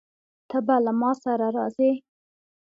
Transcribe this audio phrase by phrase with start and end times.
[0.49, 1.91] ته به له ما سره راځې؟